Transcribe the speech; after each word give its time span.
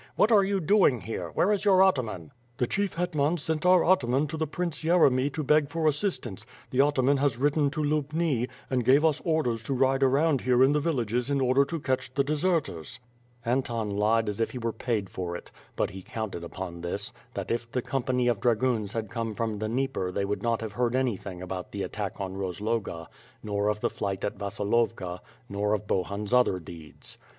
"What 0.15 0.31
are 0.31 0.43
you 0.43 0.59
doing 0.59 1.01
here? 1.01 1.29
Where 1.35 1.51
is 1.51 1.63
your 1.63 1.83
atman?" 1.83 2.31
"The 2.57 2.65
Chief 2.65 2.95
Hetman 2.95 3.37
sent 3.37 3.67
our 3.67 3.85
atman 3.85 4.25
to 4.29 4.35
the 4.37 4.47
Prince 4.47 4.83
Yeremy 4.83 5.31
to 5.33 5.43
beg 5.43 5.69
for 5.69 5.87
assistance, 5.87 6.43
the 6.71 6.81
atman 6.83 7.17
has 7.17 7.37
ridden 7.37 7.69
to 7.69 7.83
Lubni, 7.83 8.49
and 8.67 8.83
gave 8.83 9.05
us 9.05 9.21
orders 9.23 9.61
to 9.61 9.75
ride 9.75 10.01
round 10.01 10.41
here 10.41 10.63
in 10.63 10.71
the 10.71 10.79
villages 10.79 11.29
in 11.29 11.39
order 11.39 11.63
to 11.65 11.79
catch 11.79 12.15
the 12.15 12.23
deserters." 12.23 12.99
Anton 13.45 13.91
lied 13.95 14.27
as 14.27 14.39
if 14.39 14.49
he 14.49 14.57
were 14.57 14.73
paid 14.73 15.07
for 15.07 15.35
it; 15.35 15.51
but 15.75 15.91
he 15.91 16.01
counted 16.01 16.43
upon 16.43 16.81
this; 16.81 17.13
that 17.35 17.51
if 17.51 17.71
the 17.71 17.83
company 17.83 18.27
of 18.27 18.41
dragoons 18.41 18.93
had 18.93 19.11
come 19.11 19.35
from 19.35 19.59
the 19.59 19.67
Dnieper 19.67 20.11
they 20.11 20.25
would 20.25 20.41
not 20.41 20.61
have 20.61 20.71
heard 20.73 20.95
anything 20.95 21.43
about 21.43 21.71
the 21.71 21.83
at 21.83 21.93
tack 21.93 22.19
on 22.19 22.33
Rozloga, 22.33 23.07
nor 23.43 23.69
of 23.69 23.81
the 23.81 23.89
flight 23.91 24.25
at 24.25 24.39
Vasilovka, 24.39 25.19
nor 25.47 25.75
of 25.75 25.85
Bohun's 25.85 26.33
other 26.33 26.59
deeds. 26.59 27.19